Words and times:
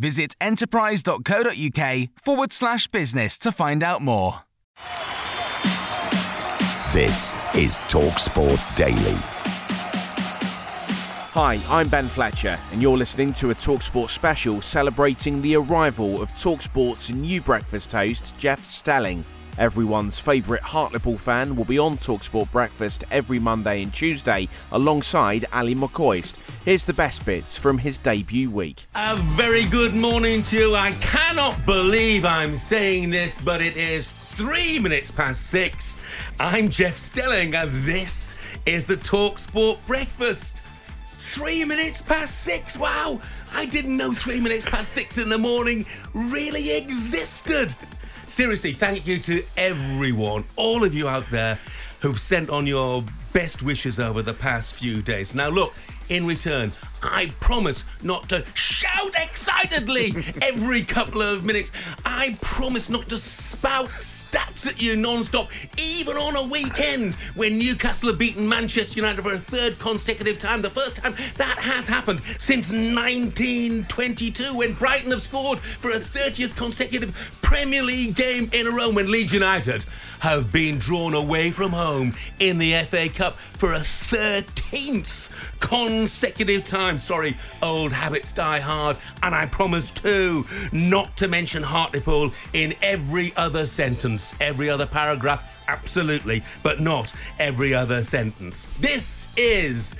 Visit 0.00 0.34
enterprise.co.uk 0.40 2.08
forward 2.24 2.52
slash 2.54 2.86
business 2.86 3.36
to 3.36 3.52
find 3.52 3.82
out 3.82 4.00
more. 4.00 4.40
This 6.94 7.32
is 7.54 7.76
TalkSport 7.86 8.76
Daily. 8.76 9.18
Hi, 11.32 11.60
I'm 11.68 11.88
Ben 11.88 12.08
Fletcher, 12.08 12.58
and 12.72 12.80
you're 12.80 12.96
listening 12.96 13.34
to 13.34 13.50
a 13.50 13.54
Talksport 13.54 14.08
special 14.08 14.62
celebrating 14.62 15.42
the 15.42 15.56
arrival 15.56 16.22
of 16.22 16.30
Talksport's 16.32 17.10
new 17.10 17.42
breakfast 17.42 17.92
host, 17.92 18.36
Jeff 18.38 18.66
Stelling. 18.68 19.22
Everyone's 19.60 20.18
favourite 20.18 20.62
Hartlepool 20.62 21.18
fan 21.18 21.54
will 21.54 21.66
be 21.66 21.78
on 21.78 21.98
Talksport 21.98 22.50
Breakfast 22.50 23.04
every 23.10 23.38
Monday 23.38 23.82
and 23.82 23.92
Tuesday 23.92 24.48
alongside 24.72 25.44
Ally 25.52 25.74
McCoist. 25.74 26.38
Here's 26.64 26.84
the 26.84 26.94
best 26.94 27.26
bits 27.26 27.58
from 27.58 27.76
his 27.76 27.98
debut 27.98 28.50
week. 28.50 28.86
A 28.94 29.16
very 29.16 29.66
good 29.66 29.92
morning 29.92 30.42
to 30.44 30.56
you. 30.56 30.74
I 30.74 30.92
cannot 31.02 31.66
believe 31.66 32.24
I'm 32.24 32.56
saying 32.56 33.10
this, 33.10 33.38
but 33.38 33.60
it 33.60 33.76
is 33.76 34.10
three 34.10 34.78
minutes 34.78 35.10
past 35.10 35.48
six. 35.48 36.02
I'm 36.40 36.70
Jeff 36.70 36.96
Stelling, 36.96 37.54
and 37.54 37.70
this 37.70 38.36
is 38.64 38.86
the 38.86 38.96
Talksport 38.96 39.84
Breakfast. 39.86 40.62
Three 41.12 41.66
minutes 41.66 42.00
past 42.00 42.44
six. 42.44 42.78
Wow, 42.78 43.20
I 43.52 43.66
didn't 43.66 43.98
know 43.98 44.10
three 44.10 44.40
minutes 44.40 44.64
past 44.64 44.88
six 44.88 45.18
in 45.18 45.28
the 45.28 45.36
morning 45.36 45.84
really 46.14 46.78
existed. 46.78 47.74
Seriously, 48.30 48.70
thank 48.72 49.08
you 49.08 49.18
to 49.18 49.42
everyone, 49.56 50.44
all 50.54 50.84
of 50.84 50.94
you 50.94 51.08
out 51.08 51.26
there 51.30 51.58
who've 52.00 52.18
sent 52.18 52.48
on 52.48 52.64
your 52.64 53.04
best 53.32 53.60
wishes 53.60 53.98
over 53.98 54.22
the 54.22 54.32
past 54.32 54.72
few 54.72 55.02
days. 55.02 55.34
Now, 55.34 55.48
look, 55.48 55.74
in 56.10 56.24
return, 56.24 56.70
I 57.02 57.32
promise 57.40 57.84
not 58.02 58.28
to 58.30 58.44
shout 58.54 59.14
excitedly 59.16 60.14
every 60.42 60.82
couple 60.82 61.22
of 61.22 61.44
minutes. 61.44 61.72
I 62.04 62.36
promise 62.40 62.90
not 62.90 63.08
to 63.08 63.16
spout 63.16 63.88
stats 63.88 64.66
at 64.66 64.80
you 64.80 64.96
non-stop, 64.96 65.50
even 65.78 66.16
on 66.16 66.36
a 66.36 66.48
weekend 66.50 67.14
when 67.34 67.58
Newcastle 67.58 68.10
have 68.10 68.18
beaten 68.18 68.48
Manchester 68.48 69.00
United 69.00 69.22
for 69.22 69.32
a 69.32 69.38
third 69.38 69.78
consecutive 69.78 70.38
time. 70.38 70.62
The 70.62 70.70
first 70.70 70.96
time 70.96 71.14
that 71.36 71.58
has 71.58 71.86
happened 71.86 72.20
since 72.38 72.70
1922 72.70 74.54
when 74.54 74.74
Brighton 74.74 75.10
have 75.10 75.22
scored 75.22 75.60
for 75.60 75.90
a 75.90 76.00
30th 76.00 76.56
consecutive 76.56 77.14
Premier 77.42 77.82
League 77.82 78.14
game 78.14 78.48
in 78.52 78.66
a 78.66 78.70
row 78.70 78.90
when 78.90 79.10
Leeds 79.10 79.32
United 79.32 79.84
have 80.20 80.52
been 80.52 80.78
drawn 80.78 81.14
away 81.14 81.50
from 81.50 81.72
home 81.72 82.14
in 82.38 82.58
the 82.58 82.74
FA 82.84 83.08
Cup 83.08 83.34
for 83.34 83.72
a 83.72 83.78
13th 83.78 85.28
consecutive 85.60 86.64
time. 86.64 86.89
I'm 86.90 86.98
sorry, 86.98 87.36
old 87.62 87.92
habits 87.92 88.32
die 88.32 88.58
hard. 88.58 88.98
And 89.22 89.32
I 89.32 89.46
promise 89.46 89.92
too 89.92 90.44
not 90.72 91.16
to 91.18 91.28
mention 91.28 91.62
Hartlepool 91.62 92.32
in 92.52 92.74
every 92.82 93.32
other 93.36 93.64
sentence, 93.64 94.34
every 94.40 94.68
other 94.68 94.86
paragraph, 94.86 95.62
absolutely, 95.68 96.42
but 96.64 96.80
not 96.80 97.14
every 97.38 97.72
other 97.72 98.02
sentence. 98.02 98.66
This 98.80 99.28
is 99.36 99.94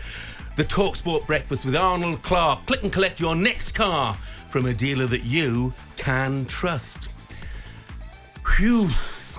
the 0.56 0.64
Talksport 0.64 1.28
Breakfast 1.28 1.64
with 1.64 1.76
Arnold 1.76 2.22
Clark. 2.22 2.66
Click 2.66 2.82
and 2.82 2.92
collect 2.92 3.20
your 3.20 3.36
next 3.36 3.70
car 3.70 4.14
from 4.48 4.66
a 4.66 4.74
dealer 4.74 5.06
that 5.06 5.22
you 5.22 5.72
can 5.96 6.44
trust. 6.46 7.10
Phew. 8.56 8.88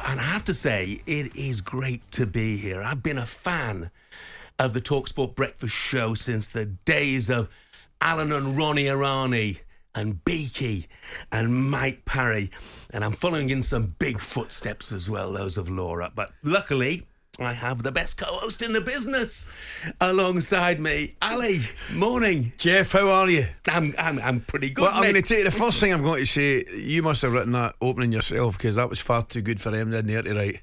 And 0.05 0.21
I 0.21 0.23
have 0.23 0.45
to 0.45 0.53
say, 0.53 1.01
it 1.05 1.35
is 1.35 1.59
great 1.59 2.09
to 2.11 2.25
be 2.25 2.55
here. 2.55 2.81
I've 2.81 3.03
been 3.03 3.17
a 3.17 3.25
fan 3.25 3.91
of 4.61 4.73
the 4.73 4.81
Talksport 4.81 5.33
Breakfast 5.33 5.73
Show 5.73 6.13
since 6.13 6.49
the 6.49 6.65
days 6.65 7.31
of 7.31 7.49
Alan 7.99 8.31
and 8.31 8.55
Ronnie 8.55 8.83
Irani 8.85 9.61
and 9.95 10.23
Beaky 10.23 10.85
and 11.31 11.71
Mike 11.71 12.05
Parry. 12.05 12.51
And 12.91 13.03
I'm 13.03 13.11
following 13.11 13.49
in 13.49 13.63
some 13.63 13.95
big 13.97 14.19
footsteps 14.19 14.91
as 14.91 15.09
well, 15.09 15.33
those 15.33 15.57
of 15.57 15.67
Laura. 15.67 16.11
But 16.13 16.29
luckily, 16.43 17.07
I 17.43 17.53
have 17.53 17.83
the 17.83 17.91
best 17.91 18.17
co-host 18.17 18.61
in 18.61 18.73
the 18.73 18.81
business 18.81 19.49
alongside 19.99 20.79
me, 20.79 21.15
Ally. 21.21 21.59
Morning, 21.93 22.51
Jeff. 22.57 22.91
How 22.91 23.09
are 23.09 23.29
you? 23.29 23.45
I'm 23.67 23.93
I'm, 23.97 24.19
I'm 24.19 24.39
pretty 24.41 24.69
good. 24.69 24.83
Well, 24.83 24.91
I'm 24.93 25.03
going 25.03 25.15
to 25.15 25.21
tell 25.21 25.39
you 25.39 25.43
the 25.43 25.51
first 25.51 25.79
thing 25.79 25.91
I'm 25.93 26.03
going 26.03 26.19
to 26.19 26.25
say. 26.25 26.63
You 26.75 27.03
must 27.03 27.21
have 27.23 27.33
written 27.33 27.53
that 27.53 27.75
opening 27.81 28.11
yourself 28.11 28.57
because 28.57 28.75
that 28.75 28.89
was 28.89 28.99
far 28.99 29.23
too 29.23 29.41
good 29.41 29.59
for 29.59 29.71
them, 29.71 29.91
didn't 29.91 30.07
they, 30.07 30.21
to 30.21 30.35
write? 30.35 30.61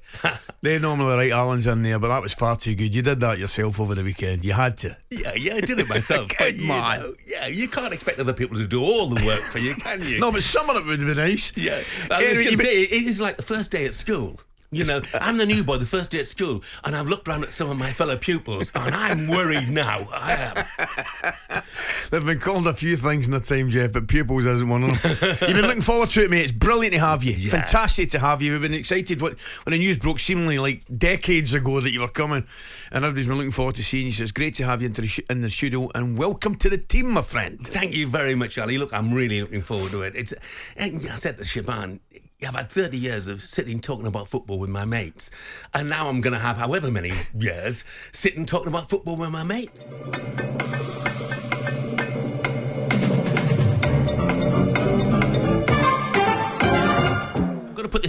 they 0.61 0.79
normally 0.79 1.15
write 1.15 1.31
Alan's 1.31 1.67
in 1.67 1.83
there, 1.83 1.99
but 1.99 2.07
that 2.07 2.21
was 2.21 2.33
far 2.33 2.55
too 2.55 2.75
good. 2.75 2.93
You 2.95 3.01
did 3.01 3.19
that 3.19 3.39
yourself 3.39 3.79
over 3.79 3.95
the 3.95 4.03
weekend. 4.03 4.45
You 4.45 4.53
had 4.53 4.77
to. 4.79 4.95
Yeah, 5.09 5.33
yeah, 5.35 5.55
I 5.55 5.61
did 5.61 5.79
it 5.79 5.87
myself. 5.87 6.31
but 6.39 6.55
you 6.55 6.71
on. 6.71 6.99
know, 6.99 7.13
yeah, 7.25 7.47
you 7.47 7.67
can't 7.67 7.93
expect 7.93 8.19
other 8.19 8.33
people 8.33 8.57
to 8.57 8.67
do 8.67 8.81
all 8.81 9.07
the 9.07 9.25
work 9.25 9.41
for 9.41 9.59
you, 9.59 9.75
can 9.75 10.01
you? 10.01 10.19
No, 10.19 10.31
but 10.31 10.43
some 10.43 10.69
of 10.69 10.77
it 10.77 10.85
would 10.85 10.99
be 10.99 11.13
nice. 11.13 11.55
Yeah, 11.57 11.73
I 12.11 12.21
was 12.21 12.39
Anyway, 12.39 12.55
say, 12.55 12.81
it 12.83 13.07
is 13.07 13.19
like 13.19 13.37
the 13.37 13.43
first 13.43 13.71
day 13.71 13.85
at 13.85 13.95
school. 13.95 14.39
You 14.71 14.85
know, 14.85 15.01
I'm 15.19 15.37
the 15.37 15.47
new 15.47 15.63
boy, 15.63 15.77
the 15.77 15.87
first 15.87 16.11
day 16.11 16.19
at 16.19 16.27
school, 16.27 16.61
and 16.83 16.95
I've 16.95 17.07
looked 17.07 17.27
around 17.27 17.43
at 17.43 17.51
some 17.51 17.71
of 17.71 17.77
my 17.77 17.89
fellow 17.89 18.15
pupils, 18.15 18.71
and 18.75 18.93
I'm 18.93 19.27
worried 19.27 19.67
now. 19.67 20.07
I 20.13 20.33
am. 20.79 21.63
They've 22.11 22.23
been 22.23 22.39
called 22.39 22.67
a 22.67 22.73
few 22.73 22.95
things 22.95 23.25
in 23.25 23.33
the 23.33 23.39
time, 23.39 23.69
Jeff, 23.69 23.93
but 23.93 24.07
pupils 24.07 24.45
isn't 24.45 24.69
one 24.69 24.83
of 24.83 25.01
them. 25.01 25.17
You've 25.21 25.57
been 25.57 25.65
looking 25.65 25.81
forward 25.81 26.09
to 26.09 26.23
it, 26.23 26.29
mate. 26.29 26.43
It's 26.43 26.51
brilliant 26.51 26.93
to 26.93 26.99
have 26.99 27.23
you. 27.23 27.49
Fantastic 27.49 28.11
to 28.11 28.19
have 28.19 28.43
you. 28.43 28.51
We've 28.51 28.61
been 28.61 28.75
excited 28.75 29.19
when 29.23 29.35
the 29.65 29.77
news 29.79 29.97
broke, 29.97 30.19
seemingly 30.19 30.59
like 30.59 30.83
decades 30.95 31.55
ago, 31.55 31.79
that 31.79 31.91
you 31.91 32.01
were 32.01 32.07
coming, 32.07 32.45
and 32.91 33.03
everybody's 33.03 33.25
been 33.25 33.37
looking 33.37 33.51
forward 33.51 33.73
to 33.75 33.83
seeing 33.83 34.05
you. 34.05 34.11
So 34.11 34.21
it's 34.21 34.31
great 34.31 34.53
to 34.55 34.65
have 34.65 34.83
you 34.83 34.87
into 34.87 35.01
the 35.01 35.07
sh- 35.07 35.21
in 35.31 35.41
the 35.41 35.49
studio, 35.49 35.89
and 35.95 36.15
welcome 36.15 36.53
to 36.57 36.69
the 36.69 36.77
team, 36.77 37.09
my 37.09 37.23
friend. 37.23 37.59
Thank 37.65 37.95
you 37.95 38.05
very 38.05 38.35
much, 38.35 38.59
Ally. 38.59 38.77
Look, 38.77 38.93
I'm 38.93 39.15
really 39.15 39.41
looking 39.41 39.61
forward 39.61 39.89
to 39.91 40.03
it. 40.03 40.15
It's, 40.15 40.33
and 40.77 41.07
I 41.09 41.15
said 41.15 41.37
to 41.37 41.43
Shaban, 41.43 41.99
I've 42.47 42.55
had 42.55 42.69
30 42.69 42.97
years 42.97 43.27
of 43.27 43.41
sitting 43.41 43.81
talking 43.81 44.07
about 44.07 44.29
football 44.29 44.59
with 44.59 44.69
my 44.69 44.85
mates, 44.85 45.29
and 45.73 45.89
now 45.89 46.07
I'm 46.07 46.21
going 46.21 46.33
to 46.33 46.39
have 46.39 46.55
however 46.55 46.89
many 46.89 47.11
years 47.37 47.83
sitting 48.13 48.45
talking 48.45 48.69
about 48.69 48.89
football 48.89 49.17
with 49.17 49.29
my 49.29 49.43
mates. 49.43 49.85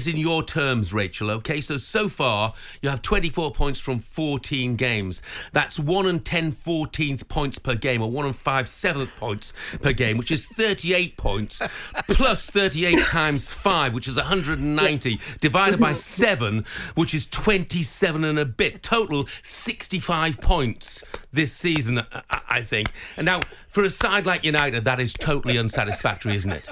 I've 0.01 0.07
got 0.07 0.13
to 0.13 0.13
put 0.13 0.13
this 0.13 0.15
in 0.15 0.21
your 0.21 0.43
terms, 0.43 0.93
Rachel, 0.93 1.31
okay? 1.31 1.61
So, 1.61 1.77
so 1.77 2.09
far, 2.09 2.55
you 2.81 2.89
have 2.89 3.03
24 3.03 3.53
points 3.53 3.81
from 3.81 3.99
14 3.99 4.77
games. 4.77 5.23
That's 5.53 5.79
1 5.79 6.07
and 6.07 6.25
10 6.25 6.53
14th 6.53 7.29
points 7.29 7.59
per 7.59 7.75
game, 7.75 8.03
or 8.03 8.11
1 8.11 8.27
and 8.27 8.37
5 8.37 8.67
7th 8.67 9.19
points 9.19 9.53
per 9.81 9.93
game, 9.93 10.17
which 10.17 10.31
is 10.31 10.47
38 10.47 11.17
points, 11.17 11.61
plus 12.09 12.47
38 12.47 13.07
times 13.07 13.53
5, 13.53 13.95
which 13.95 14.09
is 14.09 14.17
190, 14.17 15.21
divided 15.41 15.79
by 15.79 15.93
7, 15.93 16.65
which 16.95 17.15
is 17.15 17.27
27 17.27 18.25
and 18.25 18.39
a 18.39 18.47
bit. 18.47 18.83
Total 18.83 19.27
65 19.43 20.41
points. 20.41 21.05
This 21.33 21.53
season, 21.53 22.03
I, 22.49 22.63
think. 22.63 22.91
And 23.17 23.25
now, 23.25 23.41
for 23.69 23.85
a 23.85 23.91
side 23.91 24.27
like 24.27 24.45
United, 24.45 24.85
that 24.85 24.99
is 24.99 25.13
totally 25.13 25.59
unsatisfactory, 25.59 26.35
isn't 26.35 26.51
it? 26.51 26.69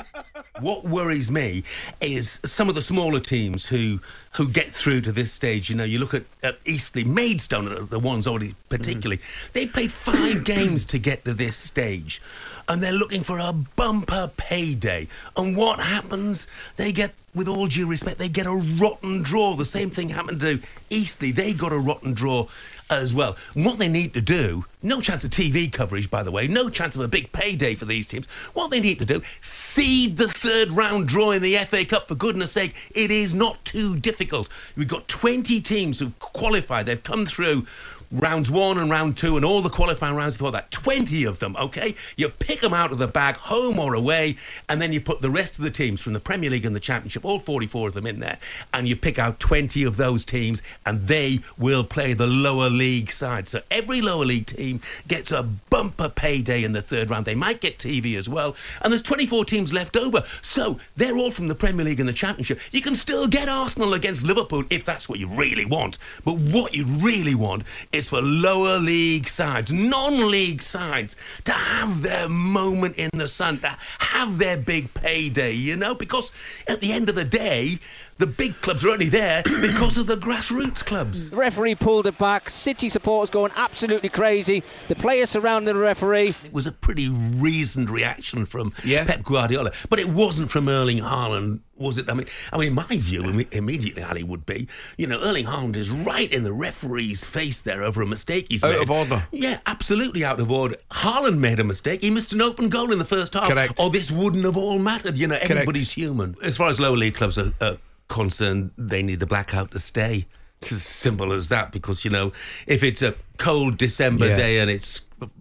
What 0.61 0.85
worries 0.85 1.31
me 1.31 1.63
is 2.01 2.41
some 2.45 2.69
of 2.69 2.75
the 2.75 2.83
smaller 2.83 3.21
teams 3.21 3.67
who 3.67 4.01
who 4.33 4.49
get 4.49 4.67
through 4.67 5.01
to 5.03 5.13
this 5.13 5.33
stage. 5.33 5.71
You 5.71 5.77
know, 5.77 5.85
you 5.85 5.99
look 5.99 6.15
at, 6.15 6.25
at 6.43 6.59
Eastleigh, 6.65 7.05
Maidstone, 7.05 7.87
the 7.89 7.99
ones 7.99 8.27
already 8.27 8.55
particularly. 8.69 9.19
Mm. 9.19 9.53
They 9.53 9.67
played 9.67 9.93
five 9.93 10.45
games 10.45 10.85
to 10.87 10.99
get 10.99 11.25
to 11.25 11.35
this 11.35 11.57
stage, 11.57 12.21
and 12.69 12.83
they're 12.83 12.93
looking 12.93 13.23
for 13.23 13.39
a 13.39 13.53
bumper 13.53 14.31
payday. 14.37 15.07
And 15.37 15.57
what 15.57 15.79
happens? 15.79 16.49
They 16.77 16.91
get 16.91 17.15
with 17.39 17.49
all 17.49 17.67
due 17.67 17.87
respect, 17.87 18.19
they 18.19 18.29
get 18.29 18.47
a 18.47 18.53
rotten 18.53 19.23
draw. 19.23 19.55
The 19.55 19.65
same 19.65 19.89
thing 19.89 20.11
happened 20.11 20.41
to 20.43 20.61
Eastleigh. 20.91 21.33
They 21.33 21.53
got 21.53 21.73
a 21.73 21.79
rotten 21.79 22.13
draw 22.13 22.49
as 22.91 23.15
well. 23.15 23.37
What 23.55 23.79
they 23.79 23.89
need 23.89 24.15
to 24.15 24.21
do, 24.21 24.65
no 24.83 25.01
chance 25.01 25.25
of 25.25 25.31
TV 25.31 25.73
coverage, 25.73 26.11
by 26.11 26.23
the 26.23 26.31
way, 26.31 26.49
no 26.49 26.69
chance 26.69 26.97
of 26.97 27.03
a 27.03 27.09
big 27.09 27.33
payday 27.33 27.75
for 27.75 27.85
these 27.85 28.07
teams. 28.07 28.27
What 28.55 28.71
they 28.71 28.81
need 28.81 28.99
to 28.99 29.05
do, 29.05 29.23
seed 29.41 30.17
the 30.17 30.29
third 30.29 30.73
round 30.73 31.09
draw 31.09 31.31
in 31.31 31.43
the 31.43 31.57
FA 31.59 31.85
Cup, 31.85 32.05
for 32.05 32.15
goodness 32.15 32.53
sake. 32.53 32.75
It 32.95 33.11
is 33.11 33.35
not 33.35 33.65
too 33.65 33.97
difficult. 33.97 34.49
We've 34.77 34.89
got 34.89 35.07
20 35.09 35.61
teams 35.61 36.01
who've 36.01 36.19
qualified, 36.19 36.87
they've 36.87 37.03
come 37.03 37.25
through 37.25 37.67
rounds 38.11 38.51
one 38.51 38.79
and 38.79 38.91
round 38.91 39.17
two 39.17 39.37
and 39.37 39.45
all 39.45 39.61
the 39.61 39.69
qualifying 39.69 40.15
rounds 40.15 40.37
before 40.37 40.53
that. 40.53 40.71
20 40.71 41.25
of 41.25 41.39
them 41.39 41.57
okay? 41.57 41.95
You 42.17 42.29
pick 42.29 42.61
them 42.61 42.73
out 42.73 42.93
of 42.93 42.99
the 42.99 43.09
bag 43.09 43.37
home 43.37 43.79
or 43.79 43.95
away 43.95 44.37
and 44.69 44.81
then 44.81 44.93
you 44.93 45.01
put 45.01 45.21
the 45.21 45.31
rest 45.31 45.59
of 45.59 45.65
the 45.65 45.71
teams 45.71 46.01
from 46.01 46.15
the 46.15 46.21
premier 46.21 46.51
league 46.51 46.65
and 46.65 46.75
the 46.75 46.81
championship 46.81 47.25
all 47.25 47.39
44 47.39 47.89
of 47.89 47.95
them 47.95 48.07
in 48.07 48.21
there 48.21 48.39
and 48.73 48.89
you 48.89 48.97
pick 48.97 49.19
out 49.19 49.39
20 49.41 49.85
of 49.85 49.97
those 49.97 50.25
teams 50.25 50.63
and 50.87 51.07
they 51.07 51.41
will 51.59 51.85
play 51.85 52.15
the 52.15 52.27
lower 52.27 52.71
league 52.71 53.11
side. 53.11 53.49
So 53.49 53.61
every 53.71 54.01
lower 54.01 54.25
league 54.25 54.47
team 54.47 54.81
gets 55.07 55.33
a 55.33 55.43
bumper 55.43 56.09
payday 56.09 56.65
in 56.65 56.73
the 56.73 56.83
third 56.83 57.11
round. 57.11 57.27
They 57.27 57.35
might 57.35 57.61
get 57.61 57.79
tv 57.79 58.17
as 58.17 58.29
well 58.29 58.57
and 58.83 58.93
there's 58.93 59.03
24 59.03 59.45
teams 59.45 59.73
left 59.73 59.97
over. 59.97 60.23
So 60.41 60.79
they're 60.97 61.17
all 61.17 61.31
from 61.31 61.49
the 61.49 61.55
premier 61.55 61.85
league 61.85 62.01
and 62.01 62.09
the 62.09 62.15
championship. 62.15 62.61
You 62.73 62.81
can 62.81 62.95
still 62.95 63.27
get 63.27 63.49
arsenal 63.49 63.95
against 63.95 64.25
liverpool 64.25 64.65
if 64.71 64.85
that's 64.85 65.09
what 65.09 65.19
you 65.19 65.29
really 65.29 65.67
want. 65.67 65.99
But 66.25 66.39
what 66.39 66.75
you 66.75 66.87
really 66.87 67.35
want 67.35 67.65
is 67.93 67.98
for 68.07 68.21
lower 68.21 68.79
league 68.79 69.29
sides, 69.29 69.73
non 69.73 70.31
league 70.31 70.61
sides, 70.61 71.17
to 71.45 71.53
have 71.53 72.03
their 72.03 72.29
moment 72.29 72.97
in 72.97 73.09
the 73.15 73.29
sun, 73.29 73.59
to 73.61 73.75
have 73.99 74.37
their 74.37 74.59
big 74.59 74.93
payday, 74.93 75.53
you 75.53 75.75
know? 75.75 75.95
Because 75.95 76.33
at 76.69 76.83
the 76.83 76.93
end 76.93 77.09
of 77.09 77.15
the 77.15 77.25
day, 77.25 77.79
the 78.19 78.27
big 78.27 78.55
clubs 78.61 78.85
are 78.85 78.91
only 78.91 79.09
there 79.09 79.43
because 79.61 79.97
of 79.97 80.07
the 80.07 80.17
grassroots 80.17 80.85
clubs. 80.85 81.31
The 81.31 81.37
referee 81.37 81.77
pulled 81.77 82.07
it 82.07 82.19
back. 82.19 82.51
City 82.51 82.89
supporters 82.89 83.31
going 83.31 83.53
absolutely 83.57 84.09
crazy. 84.09 84.63
The 84.89 84.95
players 84.97 85.31
surrounding 85.31 85.75
the 85.75 85.81
referee. 85.81 86.35
It 86.45 86.53
was 86.53 86.67
a 86.67 86.73
pretty 86.73 87.09
reasoned 87.09 87.91
reaction 87.91 88.45
from 88.45 88.73
Yeah. 88.85 89.05
Pep 89.05 89.23
Guardiola, 89.23 89.73
but 89.89 89.99
it 89.99 90.09
wasn't 90.09 90.51
from 90.51 90.69
Erling 90.69 90.99
Haaland, 90.99 91.61
was 91.77 91.97
it? 91.99 92.11
I 92.11 92.15
mean, 92.15 92.27
I 92.53 92.59
mean, 92.59 92.75
my 92.75 92.85
view 92.91 93.45
immediately, 93.53 94.03
Ally, 94.03 94.23
would 94.23 94.45
be, 94.47 94.69
you 94.97 95.07
know, 95.07 95.21
Erling 95.21 95.45
Haaland 95.47 95.77
is 95.77 95.91
right 95.91 96.31
in 96.33 96.43
the 96.43 96.53
referee's 96.53 97.23
face 97.25 97.63
there 97.63 97.83
over 97.83 98.03
a 98.03 98.07
mistake 98.07 98.47
he's 98.49 98.65
Out 98.65 98.71
made. 98.71 98.77
Out 98.79 98.83
of 98.83 98.91
order. 98.91 99.27
Yeah, 99.31 99.61
absolutely 99.67 100.25
out 100.25 100.41
of 100.41 100.51
order. 100.51 100.77
Haaland 100.91 101.39
made 101.39 101.61
a 101.61 101.65
mistake. 101.65 102.01
He 102.01 102.11
missed 102.11 102.33
an 102.33 102.43
open 102.43 102.69
goal 102.69 102.91
in 102.93 102.99
the 102.99 103.05
first 103.05 103.35
half. 103.35 103.49
Correct. 103.49 103.75
Or 103.79 103.91
this 103.91 104.11
wouldn't 104.11 104.45
have 104.45 104.57
all 104.57 104.79
mattered. 104.79 105.17
You 105.17 105.29
know, 105.29 105.39
everybody's 105.41 105.93
human. 105.93 106.35
As 106.43 106.57
far 106.57 106.69
as 106.69 106.81
lower 106.81 106.97
league 106.97 107.15
clubs 107.15 107.39
are, 107.39 107.53
are 107.61 107.77
concerned, 108.09 108.71
they 108.77 109.03
need 109.03 109.21
the 109.21 109.27
blackout 109.27 109.71
to 109.73 109.79
stay. 109.79 110.27
It's 110.61 110.73
as 110.73 110.83
simple 110.83 111.33
as 111.33 111.49
that 111.51 111.71
because, 111.71 112.05
you 112.05 112.11
know, 112.11 112.33
if 112.67 112.83
it's 112.83 113.03
a 113.03 113.15
cold 113.37 113.77
December 113.79 114.29
Yeah. 114.29 114.35
day 114.35 114.59
and 114.59 114.71
it's 114.71 115.01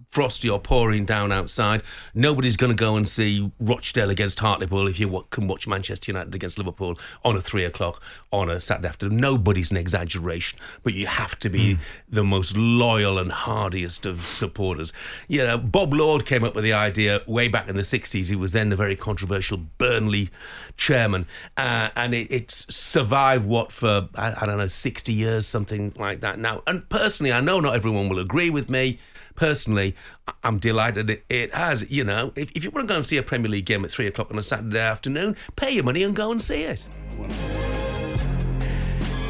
frosty 0.09 0.49
or 0.49 0.59
pouring 0.59 1.05
down 1.05 1.31
outside, 1.31 1.83
nobody's 2.13 2.55
going 2.55 2.71
to 2.71 2.75
go 2.75 2.95
and 2.95 3.07
see 3.07 3.51
Rochdale 3.59 4.09
against 4.09 4.39
Hartlepool 4.39 4.87
if 4.87 4.99
you 4.99 5.25
can 5.29 5.47
watch 5.47 5.67
Manchester 5.67 6.11
United 6.11 6.33
against 6.33 6.57
Liverpool 6.57 6.97
on 7.23 7.35
a 7.35 7.41
three 7.41 7.65
o'clock 7.65 8.01
on 8.31 8.49
a 8.49 8.59
Saturday 8.59 8.87
afternoon. 8.87 9.19
Nobody's 9.19 9.71
an 9.71 9.77
exaggeration, 9.77 10.59
but 10.83 10.93
you 10.93 11.05
have 11.07 11.37
to 11.39 11.49
be 11.49 11.77
the 12.09 12.23
most 12.23 12.55
loyal 12.55 13.19
and 13.19 13.31
hardiest 13.31 14.05
of 14.05 14.21
supporters. 14.21 14.93
You 15.27 15.43
know, 15.43 15.57
Bob 15.57 15.93
Lord 15.93 16.25
came 16.25 16.43
up 16.43 16.55
with 16.55 16.63
the 16.63 16.73
idea 16.73 17.21
way 17.27 17.47
back 17.47 17.67
in 17.67 17.75
the 17.75 17.81
60s. 17.81 18.29
He 18.29 18.35
was 18.35 18.53
then 18.53 18.69
the 18.69 18.75
very 18.75 18.95
controversial 18.95 19.59
Burnley 19.77 20.29
chairman, 20.77 21.27
uh, 21.57 21.89
and 21.95 22.13
it, 22.13 22.31
it's 22.31 22.73
survived 22.73 23.45
what 23.45 23.71
for, 23.71 24.07
I, 24.15 24.33
I 24.41 24.45
don't 24.45 24.57
know, 24.57 24.67
60 24.67 25.13
years, 25.13 25.45
something 25.45 25.93
like 25.97 26.21
that 26.21 26.39
now. 26.39 26.63
And 26.65 26.87
personally, 26.89 27.31
I 27.31 27.41
know 27.41 27.59
not 27.59 27.75
everyone 27.75 28.09
will 28.09 28.19
agree 28.19 28.49
with 28.49 28.69
me 28.69 28.99
personally, 29.37 29.95
I'm 30.43 30.59
delighted 30.59 31.09
it, 31.09 31.23
it 31.29 31.53
has. 31.53 31.89
You 31.89 32.03
know, 32.03 32.33
if, 32.35 32.51
if 32.51 32.65
you 32.65 32.71
want 32.71 32.89
to 32.89 32.91
go 32.91 32.97
and 32.97 33.05
see 33.05 33.15
a 33.15 33.23
Premier 33.23 33.49
League 33.49 33.65
game 33.65 33.85
at 33.85 33.91
three 33.91 34.07
o'clock 34.07 34.29
on 34.29 34.37
a 34.37 34.41
Saturday 34.41 34.79
afternoon, 34.79 35.37
pay 35.55 35.71
your 35.71 35.85
money 35.85 36.03
and 36.03 36.13
go 36.13 36.31
and 36.31 36.41
see 36.41 36.63
it. 36.63 36.89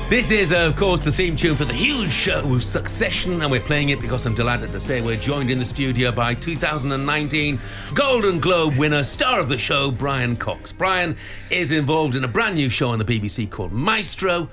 This 0.10 0.32
is, 0.32 0.54
uh, 0.54 0.60
of 0.60 0.78
course, 0.78 1.04
the 1.04 1.12
theme 1.12 1.36
tune 1.36 1.58
for 1.58 1.66
the 1.66 1.74
huge 1.74 2.10
show 2.10 2.58
Succession, 2.60 3.42
and 3.42 3.52
we're 3.52 3.60
playing 3.60 3.90
it 3.90 4.00
because 4.00 4.26
I'm 4.26 4.34
delighted 4.34 4.72
to 4.72 4.80
say 4.80 5.02
we're 5.02 5.18
joined 5.18 5.52
in 5.52 5.60
the 5.60 5.66
studio 5.66 6.14
by 6.14 6.34
2019 6.34 7.60
Golden 7.94 8.40
Globe 8.40 8.78
winner, 8.78 9.04
star 9.04 9.42
of 9.42 9.50
the 9.50 9.58
show, 9.58 9.92
Brian 9.92 10.38
Cox. 10.38 10.72
Brian 10.72 11.18
is 11.52 11.74
involved 11.74 12.16
in 12.16 12.24
a 12.24 12.28
brand 12.28 12.56
new 12.56 12.70
show 12.70 12.88
on 12.88 13.00
the 13.00 13.06
BBC 13.06 13.52
called 13.52 13.74
Maestro, 13.74 14.48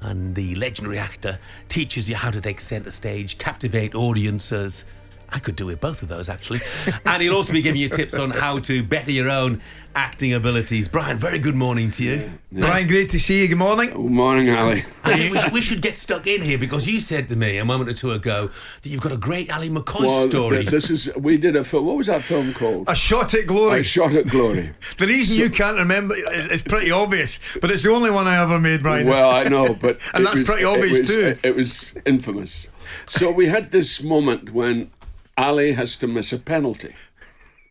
and 0.00 0.34
the 0.34 0.54
legendary 0.54 0.98
actor 0.98 1.38
teaches 1.68 2.08
you 2.08 2.16
how 2.16 2.30
to 2.30 2.40
take 2.40 2.60
centre 2.60 2.90
stage, 2.90 3.38
captivate 3.38 3.94
audiences. 3.94 4.84
I 5.30 5.38
could 5.38 5.56
do 5.56 5.66
with 5.66 5.80
both 5.80 6.02
of 6.02 6.08
those 6.08 6.28
actually. 6.28 6.60
and 7.04 7.22
he'll 7.22 7.34
also 7.34 7.52
be 7.52 7.62
giving 7.62 7.80
you 7.80 7.88
tips 7.88 8.14
on 8.18 8.30
how 8.30 8.58
to 8.60 8.82
better 8.82 9.10
your 9.10 9.28
own 9.28 9.60
acting 9.94 10.32
abilities. 10.34 10.86
Brian, 10.86 11.16
very 11.18 11.38
good 11.38 11.54
morning 11.56 11.90
to 11.90 12.04
you. 12.04 12.30
Brian, 12.52 12.86
great 12.86 13.10
to 13.10 13.18
see 13.18 13.42
you. 13.42 13.48
Good 13.48 13.58
morning. 13.58 13.90
Good 13.90 13.98
morning, 13.98 14.48
Ally. 14.48 14.82
I 15.04 15.16
think 15.18 15.32
we 15.32 15.38
should, 15.40 15.52
we 15.52 15.60
should 15.60 15.82
get 15.82 15.96
stuck 15.96 16.26
in 16.26 16.40
here 16.40 16.56
because 16.56 16.86
you 16.88 17.00
said 17.00 17.28
to 17.30 17.36
me 17.36 17.58
a 17.58 17.64
moment 17.64 17.90
or 17.90 17.94
two 17.94 18.12
ago 18.12 18.48
that 18.82 18.88
you've 18.88 19.00
got 19.00 19.12
a 19.12 19.16
great 19.16 19.50
Ally 19.50 19.68
McCoist 19.68 20.06
Well, 20.06 20.28
story. 20.30 20.64
this 20.64 20.88
is 20.88 21.10
we 21.16 21.36
did 21.36 21.56
a 21.56 21.64
film. 21.64 21.86
What 21.86 21.96
was 21.96 22.06
that 22.06 22.22
film 22.22 22.52
called? 22.54 22.88
A 22.88 22.94
shot 22.94 23.34
at 23.34 23.46
glory. 23.46 23.80
A 23.80 23.82
shot 23.84 24.14
at 24.14 24.26
glory. 24.28 24.70
the 24.98 25.06
reason 25.06 25.36
you 25.36 25.50
can't 25.50 25.76
remember 25.78 26.14
is, 26.32 26.46
is 26.46 26.62
pretty 26.62 26.90
obvious, 26.90 27.58
but 27.60 27.70
it's 27.70 27.82
the 27.82 27.90
only 27.90 28.10
one 28.10 28.26
I 28.26 28.40
ever 28.42 28.58
made, 28.60 28.82
Brian. 28.82 29.06
Well, 29.08 29.30
I 29.30 29.44
know, 29.44 29.74
but 29.74 29.98
And 30.14 30.24
that's 30.24 30.38
was- 30.38 30.48
pretty 30.48 30.62
it 30.62 30.66
obvious 30.66 30.98
was- 31.00 31.08
too. 31.08 31.38
It 31.42 31.56
was 31.56 31.94
infamous. 32.06 32.68
So 33.06 33.32
we 33.32 33.46
had 33.46 33.70
this 33.72 34.02
moment 34.02 34.52
when 34.52 34.90
Ally 35.38 35.70
has 35.70 35.94
to 35.96 36.08
miss 36.08 36.32
a 36.32 36.38
penalty. 36.38 36.92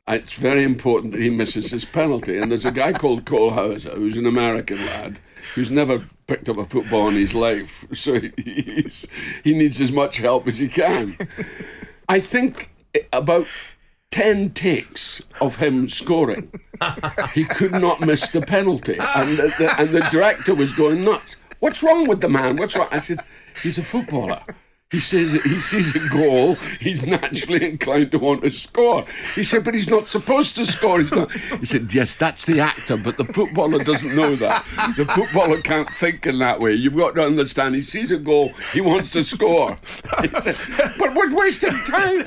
It's 0.08 0.36
very 0.36 0.64
important 0.64 1.12
that 1.12 1.22
he 1.22 1.30
misses 1.30 1.69
this 1.69 1.84
penalty. 1.84 2.38
And 2.38 2.50
there's 2.50 2.64
a 2.64 2.72
guy 2.72 2.94
called 2.94 3.25
Cole 3.25 3.52
Hauser, 3.52 3.92
who's 3.92 4.16
an 4.16 4.25
American 4.25 4.78
lad, 4.78 5.19
who's 5.54 5.69
never 5.69 6.02
picked 6.28 6.48
up 6.48 6.58
a 6.58 6.64
football 6.64 7.10
in 7.10 7.16
his 7.16 7.36
life. 7.36 7.86
So 7.94 8.22
he 9.44 9.54
needs 9.54 9.81
as 9.81 9.92
much 9.92 10.18
help 10.18 10.48
as 10.48 10.58
he 10.58 10.69
can. 10.69 11.14
I 12.08 12.22
think 12.22 12.72
about 13.12 13.48
10 14.12 14.52
takes 14.52 15.22
of 15.42 15.58
him 15.58 15.90
scoring, 15.90 16.50
he 17.34 17.44
could 17.44 17.74
not 17.74 18.00
miss 18.00 18.30
the 18.31 18.42
penalty. 18.42 18.94
And 18.94 19.38
the, 19.38 19.54
the, 19.60 19.75
and 19.78 19.90
the 19.90 20.08
director 20.10 20.56
was 20.56 20.74
going 20.74 21.04
nuts. 21.04 21.36
What's 21.60 21.83
wrong 21.83 22.07
with 22.07 22.21
the 22.21 22.30
man? 22.30 22.56
What's 22.56 22.78
wrong? 22.78 22.88
I 22.92 23.00
said, 23.00 23.19
he's 23.62 23.78
a 23.78 23.83
footballer. 23.83 24.42
He 24.90 25.02
says 25.02 25.34
he 25.44 25.50
sees 25.50 25.94
a 25.98 26.10
goal, 26.16 26.56
he's 26.80 27.06
naturally 27.06 27.66
inclined 27.72 28.10
to 28.12 28.20
want 28.20 28.44
to 28.44 28.52
score. 28.52 29.06
He 29.36 29.44
said, 29.44 29.66
but 29.66 29.74
he's 29.74 29.90
not 29.90 30.08
supposed 30.08 30.56
to 30.56 30.66
score. 30.66 31.02
He's 31.02 31.12
not. 31.12 31.30
He 31.60 31.66
said, 31.66 31.94
yes, 31.94 32.16
that's 32.16 32.46
the 32.46 32.62
actor, 32.62 32.96
but 32.96 33.18
the 33.18 33.26
footballer 33.26 33.84
doesn't 33.84 34.16
know 34.16 34.38
that. 34.38 34.64
The 34.96 35.04
footballer 35.04 35.60
can't 35.60 35.90
think 35.90 36.26
in 36.26 36.40
that 36.40 36.62
way. 36.62 36.74
You've 36.74 36.96
got 36.96 37.16
to 37.16 37.26
understand. 37.26 37.76
He 37.76 37.82
sees 37.82 38.12
a 38.12 38.18
goal, 38.18 38.54
he 38.72 38.80
wants 38.80 39.10
to 39.10 39.24
score. 39.24 39.76
He 40.22 40.30
said, 40.40 40.94
but 40.98 41.14
we're 41.14 41.36
wasting 41.36 41.72
time. 41.72 42.24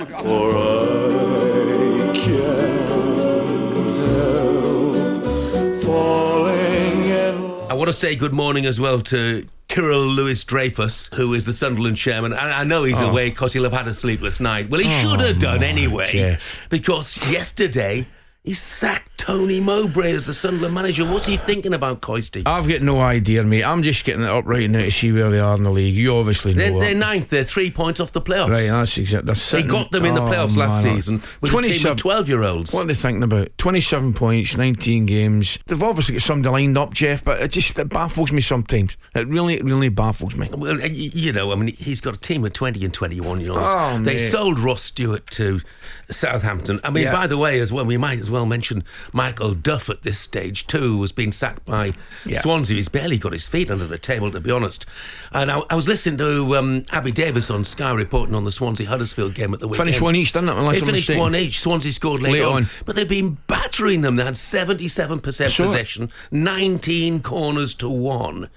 I 7.71 7.75
want 7.75 7.89
to 7.89 7.95
say 7.95 8.15
good 8.17 8.35
morning 8.35 8.67
as 8.67 8.79
well 8.79 9.01
to 9.01 9.47
Kyril 9.71 10.17
Louis-Dreyfus, 10.17 11.11
who 11.15 11.33
is 11.33 11.47
the 11.47 11.53
Sunderland 11.53 11.97
chairman. 11.97 12.33
And 12.33 12.51
I 12.53 12.65
know 12.65 12.83
he's 12.83 13.01
oh. 13.01 13.11
away 13.11 13.31
because 13.31 13.53
he'll 13.53 13.63
have 13.63 13.73
had 13.73 13.87
a 13.87 13.93
sleepless 13.93 14.41
night. 14.41 14.69
Well, 14.69 14.81
he 14.81 14.89
oh, 14.89 15.11
should 15.11 15.21
have 15.21 15.39
done 15.39 15.63
anyway, 15.63 16.37
because 16.69 17.17
yesterday 17.33 18.07
He 18.43 18.55
sacked 18.55 19.19
Tony 19.19 19.61
Mowbray 19.61 20.13
as 20.13 20.25
the 20.25 20.33
Sunderland 20.33 20.75
manager. 20.75 21.05
What's 21.05 21.27
he 21.27 21.37
thinking 21.37 21.75
about 21.75 22.01
Coisty? 22.01 22.43
I've 22.47 22.67
got 22.67 22.81
no 22.81 22.99
idea, 22.99 23.45
mate. 23.45 23.65
I'm 23.65 23.83
just 23.83 24.07
getting 24.07 24.23
it 24.23 24.31
up 24.31 24.47
right 24.47 24.69
now 24.69 24.79
to 24.79 24.91
see 24.91 25.13
where 25.13 25.29
they 25.31 25.39
are 25.41 25.55
in 25.57 25.63
the 25.63 25.71
league. 25.71 25.95
You 25.95 26.17
obviously 26.17 26.55
know 26.55 26.61
They're, 26.73 26.81
they're 26.81 26.95
ninth. 26.95 27.29
They're 27.29 27.45
three 27.45 27.71
points 27.71 28.01
off 28.01 28.13
the 28.13 28.23
playoffs. 28.23 28.49
Right, 28.49 28.67
that's 28.71 28.97
exactly. 28.97 29.35
They 29.35 29.69
got 29.69 29.91
them 29.91 30.07
in 30.07 30.15
the 30.15 30.23
Oh, 30.23 30.27
playoffs 30.27 30.57
last 30.57 30.83
man. 30.83 30.95
season 30.95 31.23
with 31.43 31.53
a 31.53 31.61
team 31.63 31.87
of 31.87 31.99
12-year-olds. 31.99 32.73
What 32.73 32.85
are 32.85 32.87
they 32.87 32.95
thinking 32.95 33.23
about? 33.23 33.57
27 33.59 34.15
points, 34.15 34.57
19 34.57 35.05
games. 35.05 35.59
They've 35.67 35.83
obviously 35.83 36.15
got 36.15 36.23
somebody 36.23 36.51
lined 36.65 36.79
up, 36.79 36.95
Jeff, 36.95 37.23
but 37.23 37.43
it 37.43 37.49
just 37.49 37.79
it 37.79 37.91
baffles 37.91 38.33
me 38.33 38.41
sometimes. 38.41 38.97
It 39.15 39.27
really, 39.29 39.55
it 39.55 39.65
really 39.65 39.91
baffles 39.91 40.35
me. 40.37 40.47
Well, 40.51 40.81
uh, 40.83 40.87
you 40.87 41.33
know, 41.35 41.53
I 41.53 41.57
mean, 41.57 41.75
he's 41.77 42.01
got 42.01 42.15
a 42.15 42.19
team 42.19 42.43
of 42.47 42.55
20 42.55 42.83
and 42.87 42.95
21 42.95 43.41
year 43.41 43.53
olds. 43.53 43.65
Oh, 43.77 43.99
they 44.03 44.15
mate. 44.15 44.19
sold 44.19 44.59
Ross 44.59 44.83
Stewart 44.83 45.27
to 45.33 45.61
Southampton. 46.09 46.81
I 46.83 46.89
mean, 46.91 47.05
Yeah. 47.05 47.13
by 47.13 47.27
the 47.27 47.37
way, 47.37 47.61
as 47.61 47.71
well, 47.71 47.85
we 47.85 47.99
might 47.99 48.19
as 48.19 48.30
well 48.31 48.47
mention 48.47 48.85
Michael 49.13 49.55
Duff 49.55 49.89
at 49.91 50.03
this 50.03 50.19
stage, 50.19 50.67
too, 50.67 50.79
who 50.97 51.01
has 51.03 51.13
been 51.13 51.33
sacked 51.33 51.65
by 51.65 51.93
Yeah. 52.25 52.39
Swansea. 52.41 52.77
He's 52.77 52.89
barely 52.89 53.19
got 53.19 53.33
his 53.33 53.47
feet 53.49 53.71
under 53.71 53.87
the 53.87 53.99
table, 53.99 54.31
to 54.31 54.41
be 54.41 54.51
honest. 54.51 54.87
And 55.33 55.51
I, 55.51 55.63
I 55.71 55.75
was 55.75 55.89
listening 55.89 56.19
to 56.19 56.57
um, 56.57 56.83
Abby 56.93 57.13
Davis 57.13 57.51
on 57.51 57.65
Sky 57.65 57.93
reporting 57.93 58.35
on 58.35 58.45
the 58.45 58.53
Swansea 58.53 58.87
Huddersfield 58.87 59.35
game 59.35 59.53
at 59.55 59.61
the 59.61 59.69
weekend. 59.69 59.89
Finished 59.89 60.03
one 60.03 60.17
each, 60.17 60.33
didn't 60.33 60.49
it? 60.51 60.57
Unless 60.57 60.81
They 60.81 60.87
finished 60.87 61.11
one 61.17 61.35
each. 61.35 61.61
Swansea 61.61 61.93
scored 61.93 62.23
late, 62.23 62.33
Late 62.35 62.43
on, 62.43 62.53
on. 62.65 62.67
But 62.85 62.97
they've 62.97 63.09
been 63.09 63.39
battering 63.47 64.01
them. 64.03 64.17
They 64.17 64.25
had 64.25 64.35
77% 64.35 65.49
Sure. 65.51 65.67
possession, 65.67 66.11
19 66.31 67.21
corners 67.21 67.75
to 67.77 67.89
one. 67.89 68.49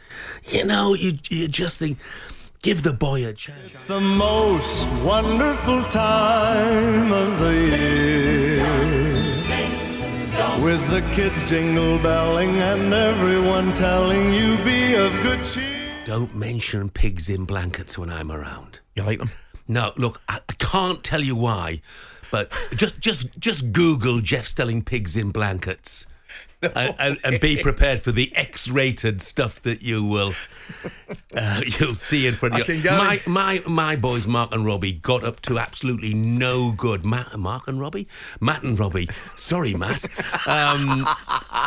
You 0.50 0.66
know, 0.66 0.94
you, 0.94 1.14
you 1.30 1.48
just 1.48 1.80
think, 1.80 1.98
give 2.62 2.84
the 2.84 2.94
boy 2.94 3.26
a 3.26 3.34
chance. 3.34 3.60
It's 3.72 3.84
the 3.86 4.00
most 4.00 4.88
wonderful 5.04 5.84
time 5.86 7.12
of 7.12 7.40
the 7.40 7.54
year. 7.54 8.53
With 10.64 10.90
the 10.90 11.02
kids 11.14 11.44
jingle 11.44 12.00
belling 12.00 12.56
and 12.56 12.94
everyone 12.94 13.74
telling 13.74 14.34
you 14.34 14.56
be 14.64 14.96
of 14.96 15.12
good 15.22 15.44
cheer. 15.44 15.94
Don't 16.06 16.34
mention 16.34 16.90
pigs 16.90 17.28
in 17.28 17.44
blankets 17.44 17.98
when 17.98 18.10
I'm 18.10 18.32
around. 18.32 18.80
You 18.96 19.04
like 19.04 19.20
them? 19.20 19.30
No, 19.68 19.92
look, 19.98 20.22
I, 20.30 20.40
I 20.48 20.54
can't 20.54 21.04
tell 21.04 21.22
you 21.22 21.36
why, 21.36 21.82
but 22.32 22.50
just 22.78 23.02
just 23.02 23.38
just 23.38 23.74
Google 23.74 24.22
Jeff 24.22 24.48
Stelling 24.48 24.82
pigs 24.84 25.18
in 25.18 25.32
blankets. 25.32 26.08
And, 26.64 26.96
and, 27.00 27.18
and 27.24 27.40
be 27.40 27.62
prepared 27.62 28.02
for 28.02 28.12
the 28.12 28.32
X-rated 28.36 29.22
stuff 29.22 29.62
that 29.62 29.82
you 29.82 30.04
will 30.04 30.34
uh, 31.36 31.62
you'll 31.80 31.94
see 31.94 32.28
in 32.28 32.34
front 32.34 32.60
of 32.60 32.68
you. 32.68 32.84
My, 32.84 33.22
my 33.26 33.64
my 33.66 33.96
boys 33.96 34.28
Mark 34.28 34.54
and 34.54 34.66
Robbie 34.66 34.94
got 34.94 35.24
up 35.24 35.40
to 35.42 35.60
absolutely 35.60 36.14
no 36.14 36.72
good. 36.72 37.06
Matt, 37.06 37.38
Mark 37.38 37.68
and 37.68 37.80
Robbie, 37.80 38.08
Matt 38.40 38.64
and 38.64 38.78
Robbie. 38.78 39.08
Sorry, 39.36 39.74
Matt. 39.74 40.06
Um, 40.48 41.06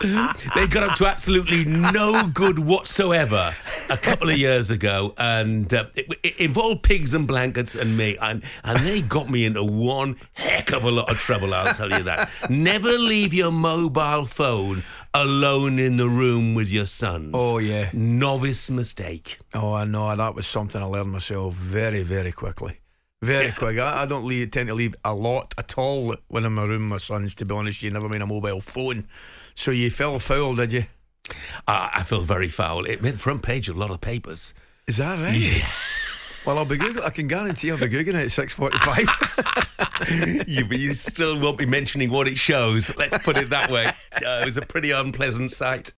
they 0.55 0.67
got 0.67 0.89
up 0.89 0.97
to 0.97 1.07
absolutely 1.07 1.65
no 1.65 2.29
good 2.33 2.59
whatsoever 2.59 3.53
a 3.91 3.97
couple 3.97 4.31
of 4.31 4.39
years 4.39 4.71
ago, 4.71 5.15
and 5.19 5.73
uh, 5.73 5.87
it, 5.95 6.07
it 6.23 6.37
involved 6.41 6.83
pigs 6.83 7.15
and 7.15 7.27
blankets 7.27 7.75
and 7.75 7.97
me, 7.97 8.17
and 8.19 8.43
and 8.65 8.79
they 8.81 9.03
got 9.03 9.29
me 9.31 9.45
into 9.45 9.65
one 9.65 10.17
heck 10.35 10.73
of 10.73 10.85
a 10.85 10.91
lot 10.91 11.11
of 11.11 11.19
trouble. 11.19 11.55
I'll 11.55 11.75
tell 11.75 11.91
you 11.91 12.03
that. 12.05 12.31
Never 12.49 12.93
leave 12.93 13.35
your 13.35 13.53
mobile 13.53 14.27
phone 14.27 14.83
alone 15.15 15.79
in 15.79 15.97
the 15.97 16.09
room 16.09 16.55
with 16.55 16.71
your 16.71 16.87
sons. 16.87 17.33
Oh, 17.35 17.59
yeah. 17.59 17.91
novice 17.93 18.71
mistake. 18.71 19.39
Oh, 19.55 19.73
I 19.73 19.85
know. 19.85 20.15
That 20.15 20.35
was 20.35 20.47
something 20.47 20.81
I 20.81 20.85
learned 20.85 21.11
myself 21.11 21.55
very, 21.55 22.03
very 22.03 22.33
quickly. 22.33 22.79
Very 23.23 23.51
quick. 23.57 23.79
I, 23.79 24.03
I 24.03 24.07
don't 24.07 24.25
leave, 24.25 24.51
tend 24.51 24.69
to 24.69 24.75
leave 24.75 24.95
a 25.05 25.15
lot 25.15 25.55
at 25.59 25.77
all 25.79 26.15
when 26.29 26.45
I'm 26.45 26.53
in 26.53 26.55
my 26.55 26.65
room 26.65 26.83
with 26.83 26.91
my 26.91 26.99
sons, 26.99 27.35
to 27.37 27.45
be 27.45 27.55
honest. 27.55 27.83
You 27.83 27.91
never 27.91 28.09
mind 28.09 28.23
a 28.23 28.27
mobile 28.27 28.61
phone. 28.61 29.07
So 29.55 29.71
you 29.71 29.91
fell 29.91 30.19
foul, 30.19 30.55
did 30.55 30.73
you? 30.73 30.85
Uh, 31.67 31.89
I 31.93 32.03
feel 32.03 32.21
very 32.21 32.49
foul. 32.49 32.85
It 32.85 33.03
made 33.03 33.19
front 33.19 33.43
page 33.43 33.69
of 33.69 33.77
a 33.77 33.79
lot 33.79 33.91
of 33.91 34.01
papers. 34.01 34.55
Is 34.87 34.99
that 34.99 35.19
right? 35.19 35.63
Well, 36.47 36.59
I'll 36.59 36.65
be 36.65 36.79
Googling. 36.79 37.05
I 37.05 37.11
can 37.11 37.27
guarantee 37.27 37.73
I'll 37.73 37.79
be 37.79 37.89
googling 37.89 38.09
it 38.09 38.15
at 38.15 38.31
six 38.31 38.55
forty-five. 38.55 40.45
you, 40.47 40.65
but 40.65 40.79
you 40.79 40.95
still 40.95 41.39
won't 41.41 41.59
be 41.59 41.67
mentioning 41.67 42.11
what 42.11 42.29
it 42.29 42.39
shows. 42.39 42.97
Let's 42.97 43.19
put 43.19 43.37
it 43.37 43.51
that 43.51 43.71
way. 43.71 43.87
Uh, 43.87 44.43
it 44.43 44.45
was 44.45 44.57
a 44.57 44.63
pretty 44.63 44.93
unpleasant 44.93 45.51
sight. 45.51 45.93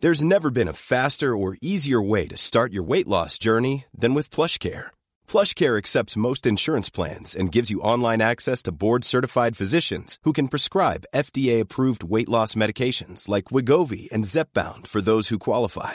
There's 0.00 0.22
never 0.22 0.50
been 0.50 0.68
a 0.68 0.72
faster 0.72 1.36
or 1.36 1.56
easier 1.62 2.00
way 2.00 2.28
to 2.28 2.36
start 2.36 2.72
your 2.72 2.84
weight 2.84 3.08
loss 3.08 3.38
journey 3.38 3.86
than 3.92 4.14
with 4.14 4.30
PlushCare. 4.30 4.88
PlushCare 5.26 5.76
accepts 5.76 6.16
most 6.16 6.46
insurance 6.46 6.88
plans 6.88 7.34
and 7.34 7.50
gives 7.50 7.68
you 7.70 7.80
online 7.80 8.22
access 8.22 8.62
to 8.62 8.72
board-certified 8.72 9.56
physicians 9.56 10.18
who 10.22 10.32
can 10.32 10.46
prescribe 10.46 11.08
FDA-approved 11.12 12.04
weight 12.04 12.28
loss 12.28 12.54
medications 12.54 13.28
like 13.28 13.46
Wegovy 13.46 14.08
and 14.12 14.22
Zepbound 14.22 14.86
for 14.86 15.00
those 15.00 15.30
who 15.30 15.38
qualify. 15.40 15.94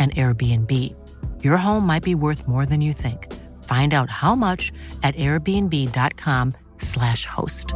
an 0.00 0.10
Airbnb. 0.10 0.94
Your 1.44 1.58
home 1.58 1.86
might 1.86 2.02
be 2.02 2.14
worth 2.14 2.48
more 2.48 2.64
than 2.66 2.80
you 2.80 2.94
think. 2.94 3.32
Find 3.64 3.94
out 3.94 4.10
how 4.10 4.34
much 4.34 4.72
at 5.02 5.14
airbnb.com/slash 5.16 7.26
host. 7.26 7.74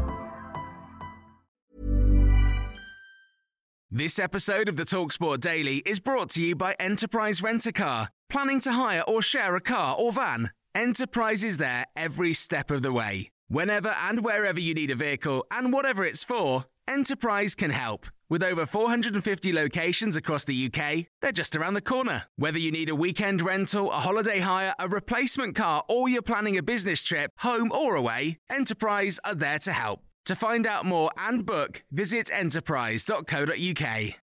This 3.91 4.19
episode 4.19 4.69
of 4.69 4.75
the 4.75 4.85
Talksport 4.85 5.39
Daily 5.39 5.77
is 5.87 6.01
brought 6.01 6.31
to 6.31 6.43
you 6.43 6.57
by 6.57 6.75
Enterprise 6.81 7.41
Rent 7.43 7.65
a 7.67 7.73
Car. 7.73 8.09
Planning 8.29 8.59
to 8.63 8.73
hire 8.73 9.05
or 9.07 9.23
share 9.23 9.55
a 9.55 9.61
car 9.61 9.95
or 9.97 10.11
van? 10.11 10.51
Enterprise 10.75 11.45
is 11.45 11.59
there 11.59 11.85
every 11.95 12.33
step 12.33 12.73
of 12.73 12.83
the 12.83 12.93
way. 12.93 13.31
Whenever 13.47 13.91
and 13.91 14.25
wherever 14.25 14.59
you 14.59 14.75
need 14.75 14.91
a 14.91 14.97
vehicle 14.97 15.47
and 15.53 15.73
whatever 15.73 16.05
it's 16.05 16.25
for, 16.25 16.65
Enterprise 16.89 17.55
can 17.55 17.71
help. 17.71 18.07
With 18.35 18.43
over 18.43 18.67
450 18.67 19.53
locations 19.53 20.17
across 20.17 20.45
the 20.45 20.67
UK, 20.67 21.07
they're 21.23 21.31
just 21.31 21.55
around 21.55 21.75
the 21.75 21.81
corner. 21.81 22.25
Whether 22.35 22.59
you 22.59 22.73
need 22.73 22.89
a 22.89 22.95
weekend 22.97 23.41
rental, 23.41 23.93
a 23.93 24.01
holiday 24.01 24.41
hire, 24.41 24.75
a 24.77 24.89
replacement 24.89 25.55
car, 25.55 25.85
or 25.89 26.09
you're 26.09 26.21
planning 26.21 26.59
a 26.59 26.63
business 26.65 27.05
trip, 27.05 27.31
home 27.39 27.71
or 27.71 27.95
away, 27.95 28.41
Enterprise 28.51 29.21
are 29.25 29.37
there 29.37 29.61
to 29.61 29.73
help. 29.73 30.01
To 30.25 30.35
find 30.35 30.67
out 30.67 30.85
more 30.85 31.13
and 31.17 31.47
book, 31.47 31.85
visit 31.93 32.29
enterprise.co.uk. 32.33 34.24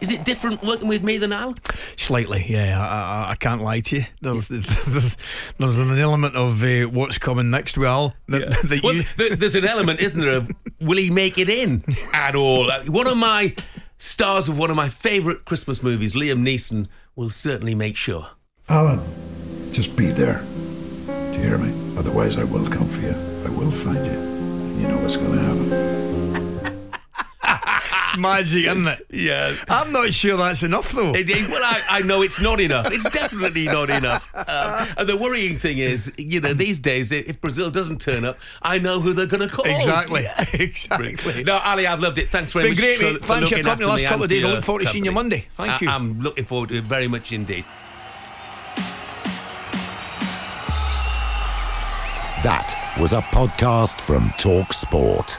Is 0.00 0.10
it 0.10 0.24
different 0.24 0.62
working 0.62 0.88
with 0.88 1.02
me 1.02 1.18
than 1.18 1.32
Al? 1.32 1.54
Slightly, 1.96 2.44
yeah. 2.48 2.80
I, 2.80 3.28
I, 3.28 3.30
I 3.32 3.34
can't 3.34 3.62
lie 3.62 3.80
to 3.80 3.96
you. 3.96 4.02
There's 4.22 4.48
there's, 4.48 5.16
there's 5.58 5.78
an 5.78 5.98
element 5.98 6.36
of 6.36 6.62
uh, 6.62 6.82
what's 6.88 7.18
coming 7.18 7.50
next. 7.50 7.76
Well, 7.78 8.14
that, 8.28 8.40
that 8.68 8.80
Well, 8.82 8.94
you. 8.94 9.02
th- 9.02 9.32
there's 9.38 9.54
an 9.56 9.64
element, 9.64 10.00
isn't 10.00 10.20
there, 10.20 10.36
of 10.36 10.50
will 10.80 10.96
he 10.98 11.10
make 11.10 11.38
it 11.38 11.48
in 11.48 11.84
at 12.14 12.34
all? 12.34 12.70
Uh, 12.70 12.84
One 12.84 13.06
of 13.06 13.16
my 13.16 13.54
stars 13.98 14.48
of 14.48 14.58
one 14.58 14.70
of 14.70 14.76
my 14.76 14.88
favourite 14.88 15.44
Christmas 15.44 15.82
movies, 15.82 16.14
Liam 16.14 16.40
Neeson, 16.40 16.86
will 17.16 17.30
certainly 17.30 17.74
make 17.74 17.96
sure. 17.96 18.26
Alan, 18.68 19.00
just 19.72 19.94
be 19.96 20.06
there. 20.06 20.42
Do 21.06 21.36
you 21.36 21.42
hear 21.42 21.58
me? 21.58 21.72
Otherwise, 21.98 22.36
I 22.38 22.44
will 22.44 22.66
come 22.68 22.88
for 22.88 23.00
you. 23.02 23.14
I 23.44 23.50
will 23.50 23.70
find 23.70 24.04
you. 24.06 24.12
And 24.12 24.80
you 24.80 24.88
know 24.88 24.98
what's 24.98 25.16
going 25.16 25.32
to 25.32 25.38
happen. 25.38 25.99
It's 28.12 28.18
magic, 28.18 28.64
isn't 28.66 28.88
it? 28.88 29.06
Yeah. 29.10 29.54
I'm 29.68 29.92
not 29.92 30.12
sure 30.12 30.36
that's 30.36 30.62
enough 30.62 30.90
though. 30.92 31.12
It- 31.14 31.28
it- 31.30 31.48
well, 31.48 31.62
I, 31.64 31.80
I 31.88 32.00
know 32.02 32.22
it's 32.22 32.40
not 32.40 32.60
enough. 32.60 32.86
It's 32.92 33.08
definitely 33.10 33.66
not 33.66 33.88
enough. 33.90 34.28
Um, 34.34 34.88
and 34.98 35.08
the 35.08 35.16
worrying 35.16 35.56
thing 35.58 35.78
is, 35.78 36.12
you 36.18 36.40
know, 36.40 36.52
these 36.52 36.78
days, 36.78 37.12
if 37.12 37.40
Brazil 37.40 37.70
doesn't 37.70 38.00
turn 38.00 38.24
up, 38.24 38.38
I 38.62 38.78
know 38.78 39.00
who 39.00 39.12
they're 39.12 39.26
going 39.26 39.46
to 39.48 39.54
call. 39.54 39.66
Exactly. 39.66 40.22
Yeah. 40.22 40.44
Exactly. 40.60 41.44
No, 41.44 41.58
Ally, 41.62 41.86
I've 41.86 42.00
loved 42.00 42.18
it. 42.18 42.28
Thanks 42.28 42.52
very 42.52 42.64
Been 42.64 42.72
much. 42.72 42.78
great, 42.80 42.96
for, 42.98 43.04
mate. 43.04 43.12
Thanks 43.12 43.26
for 43.26 43.34
looking 43.40 43.56
your 43.58 43.64
company 43.64 43.84
the 43.86 43.90
last 43.92 44.02
me 44.02 44.08
couple 44.08 44.24
of 44.24 44.30
days. 44.30 44.44
I 44.44 44.48
look 44.52 44.64
forward 44.64 44.80
to 44.82 44.86
seeing 44.88 45.04
you. 45.04 45.12
Monday. 45.12 45.46
Thank 45.52 45.70
I- 45.82 45.84
you. 45.84 45.90
I'm 45.90 46.20
looking 46.20 46.44
forward 46.44 46.68
to 46.70 46.76
it 46.78 46.84
very 46.84 47.06
much 47.08 47.32
indeed. 47.32 47.64
That 52.42 52.94
was 52.98 53.12
a 53.12 53.20
podcast 53.20 54.00
from 54.00 54.32
Talk 54.38 54.72
Sport. 54.72 55.38